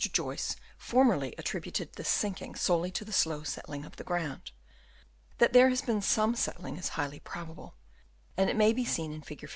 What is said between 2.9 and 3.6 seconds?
the slow